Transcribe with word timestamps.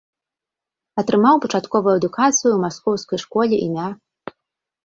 Атрымаў 1.01 1.35
пачатковую 1.43 1.93
адукацыю 1.99 2.39
ў 2.53 2.57
маскоўскай 2.65 3.19
школе 3.25 3.55
ім. 3.67 3.77